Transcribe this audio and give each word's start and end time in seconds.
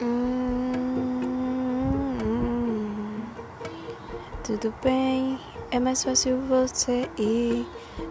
Hum, 0.00 1.22
hum, 1.30 2.18
hum. 2.20 3.22
Tudo 4.42 4.74
bem, 4.82 5.38
é 5.70 5.78
mais 5.78 6.02
fácil 6.02 6.40
você 6.48 7.08
ir 7.16 7.64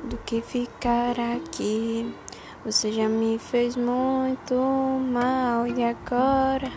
do 0.05 0.15
que 0.25 0.41
ficar 0.41 1.19
aqui. 1.19 2.15
Você 2.63 2.89
já 2.93 3.09
me 3.09 3.37
fez 3.37 3.75
muito 3.75 4.55
mal 4.55 5.67
e 5.67 5.83
agora 5.83 6.71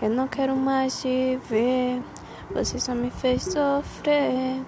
eu 0.00 0.08
não 0.08 0.28
quero 0.28 0.54
mais 0.54 1.02
te 1.02 1.36
ver. 1.50 2.00
Você 2.54 2.78
só 2.78 2.94
me 2.94 3.10
fez 3.10 3.42
sofrer. 3.42 4.62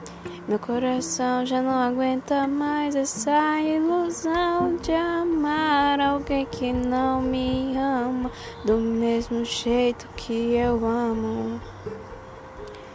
Meu 0.48 0.58
coração 0.58 1.46
já 1.46 1.62
não 1.62 1.78
aguenta 1.78 2.48
mais 2.48 2.96
essa 2.96 3.60
ilusão 3.60 4.76
de 4.82 4.92
amar 4.92 6.00
alguém 6.00 6.44
que 6.46 6.72
não 6.72 7.22
me 7.22 7.76
ama 7.76 7.95
ama 8.26 8.30
do 8.64 8.76
mesmo 8.76 9.44
jeito 9.44 10.06
que 10.16 10.54
eu 10.54 10.86
amo. 10.86 11.60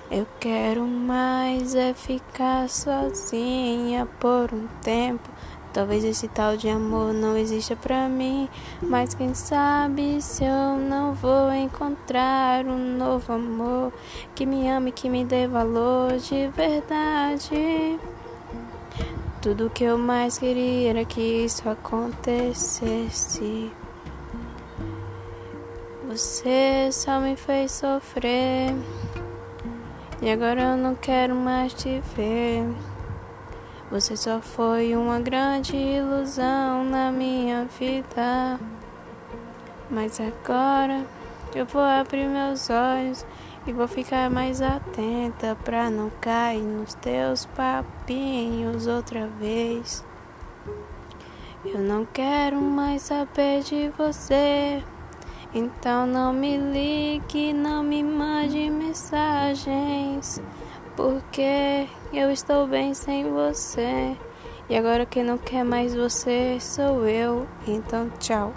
Eu 0.09 0.25
quero 0.39 0.85
mais 0.85 1.75
é 1.75 1.93
ficar 1.93 2.69
sozinha 2.69 4.07
por 4.19 4.53
um 4.53 4.67
tempo. 4.81 5.29
Talvez 5.73 6.03
esse 6.03 6.27
tal 6.27 6.57
de 6.57 6.67
amor 6.67 7.13
não 7.13 7.37
exista 7.37 7.77
pra 7.77 8.09
mim, 8.09 8.49
mas 8.81 9.13
quem 9.13 9.33
sabe 9.33 10.21
se 10.21 10.43
eu 10.43 10.75
não 10.77 11.13
vou 11.13 11.49
encontrar 11.53 12.65
um 12.65 12.97
novo 12.97 13.31
amor 13.31 13.93
que 14.35 14.45
me 14.45 14.67
ame, 14.67 14.91
que 14.91 15.07
me 15.07 15.23
dê 15.23 15.47
valor 15.47 16.17
de 16.17 16.49
verdade. 16.49 17.97
Tudo 19.41 19.69
que 19.69 19.85
eu 19.85 19.97
mais 19.97 20.37
queria 20.37 20.89
era 20.89 21.05
que 21.05 21.21
isso 21.21 21.69
acontecesse. 21.69 23.71
Você 26.11 26.89
só 26.91 27.21
me 27.21 27.37
fez 27.37 27.71
sofrer. 27.71 28.75
E 30.21 30.29
agora 30.29 30.61
eu 30.61 30.77
não 30.77 30.93
quero 30.93 31.33
mais 31.33 31.73
te 31.73 32.03
ver. 32.13 32.67
Você 33.89 34.17
só 34.17 34.41
foi 34.41 34.93
uma 34.93 35.21
grande 35.21 35.77
ilusão 35.77 36.83
na 36.83 37.13
minha 37.13 37.63
vida. 37.79 38.59
Mas 39.89 40.19
agora 40.19 41.05
eu 41.55 41.65
vou 41.65 41.81
abrir 41.81 42.27
meus 42.27 42.69
olhos 42.69 43.25
e 43.65 43.71
vou 43.71 43.87
ficar 43.87 44.29
mais 44.29 44.61
atenta 44.61 45.57
pra 45.63 45.89
não 45.89 46.11
cair 46.19 46.61
nos 46.61 46.93
teus 46.95 47.45
papinhos 47.45 48.85
outra 48.85 49.27
vez. 49.39 50.03
Eu 51.63 51.79
não 51.79 52.03
quero 52.03 52.59
mais 52.59 53.03
saber 53.03 53.63
de 53.63 53.89
você. 53.97 54.83
Então 55.53 56.05
não 56.05 56.31
me 56.31 56.57
ligue, 56.57 57.51
não 57.53 57.83
me 57.83 58.01
mande 58.01 58.69
mensagens, 58.69 60.41
porque 60.95 61.87
eu 62.13 62.31
estou 62.31 62.65
bem 62.67 62.93
sem 62.93 63.29
você. 63.29 64.15
E 64.69 64.77
agora 64.77 65.05
quem 65.05 65.23
não 65.23 65.37
quer 65.37 65.65
mais 65.65 65.93
você 65.93 66.57
sou 66.59 67.05
eu. 67.05 67.45
Então 67.67 68.09
tchau. 68.17 68.53